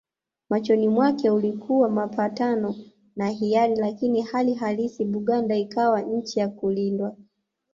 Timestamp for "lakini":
3.75-4.21